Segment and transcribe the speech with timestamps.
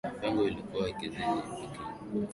[0.21, 1.81] pengo hilo ilikuwa ikizidi kuongezeka